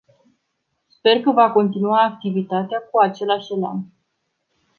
[0.87, 3.85] Sper că va continua activitatea cu același elan.